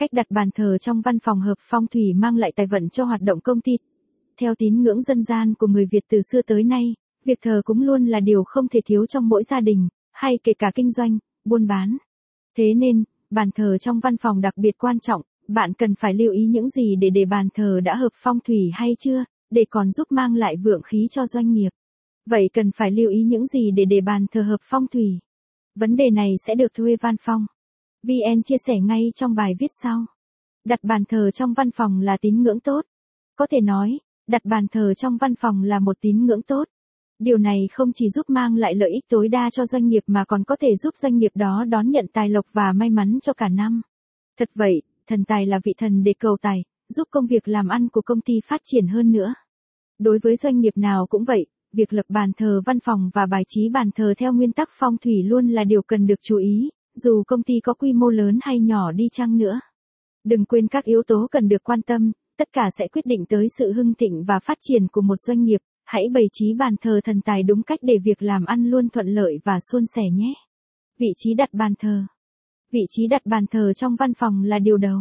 [0.00, 3.04] Cách đặt bàn thờ trong văn phòng hợp phong thủy mang lại tài vận cho
[3.04, 3.72] hoạt động công ty.
[4.40, 7.82] Theo tín ngưỡng dân gian của người Việt từ xưa tới nay, việc thờ cúng
[7.82, 11.18] luôn là điều không thể thiếu trong mỗi gia đình, hay kể cả kinh doanh,
[11.44, 11.96] buôn bán.
[12.56, 16.32] Thế nên, bàn thờ trong văn phòng đặc biệt quan trọng, bạn cần phải lưu
[16.32, 19.90] ý những gì để để bàn thờ đã hợp phong thủy hay chưa, để còn
[19.90, 21.70] giúp mang lại vượng khí cho doanh nghiệp.
[22.26, 25.18] Vậy cần phải lưu ý những gì để để bàn thờ hợp phong thủy?
[25.74, 27.46] Vấn đề này sẽ được Thuê Văn Phong.
[28.02, 30.06] VN chia sẻ ngay trong bài viết sau.
[30.64, 32.84] Đặt bàn thờ trong văn phòng là tín ngưỡng tốt.
[33.36, 36.64] Có thể nói, đặt bàn thờ trong văn phòng là một tín ngưỡng tốt.
[37.18, 40.24] Điều này không chỉ giúp mang lại lợi ích tối đa cho doanh nghiệp mà
[40.24, 43.32] còn có thể giúp doanh nghiệp đó đón nhận tài lộc và may mắn cho
[43.32, 43.82] cả năm.
[44.38, 47.88] Thật vậy, thần tài là vị thần để cầu tài, giúp công việc làm ăn
[47.88, 49.34] của công ty phát triển hơn nữa.
[49.98, 53.42] Đối với doanh nghiệp nào cũng vậy, việc lập bàn thờ văn phòng và bài
[53.48, 56.70] trí bàn thờ theo nguyên tắc phong thủy luôn là điều cần được chú ý,
[57.02, 59.60] dù công ty có quy mô lớn hay nhỏ đi chăng nữa.
[60.24, 63.46] Đừng quên các yếu tố cần được quan tâm, tất cả sẽ quyết định tới
[63.58, 65.60] sự hưng thịnh và phát triển của một doanh nghiệp.
[65.84, 69.06] Hãy bày trí bàn thờ thần tài đúng cách để việc làm ăn luôn thuận
[69.06, 70.34] lợi và suôn sẻ nhé.
[70.98, 72.02] Vị trí đặt bàn thờ
[72.72, 74.98] Vị trí đặt bàn thờ trong văn phòng là điều đầu.